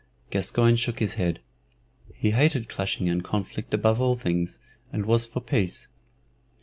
Gascoyne 0.31 0.77
shook 0.77 0.97
his 0.97 1.13
head. 1.13 1.41
He 2.15 2.31
hated 2.31 2.67
clashing 2.67 3.07
and 3.07 3.23
conflict 3.23 3.71
above 3.71 4.01
all 4.01 4.15
things, 4.15 4.57
and 4.91 5.05
was 5.05 5.27
for 5.27 5.41
peace. 5.41 5.89